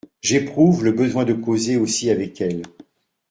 J’éprouve 0.21 0.83
le 0.83 0.93
besoin 0.93 1.25
de 1.25 1.33
causer 1.35 1.77
aussi 1.77 2.09
avec 2.09 2.41
elle!… 2.41 2.63